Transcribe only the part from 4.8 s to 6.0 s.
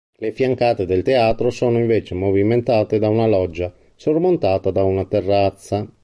una terrazza.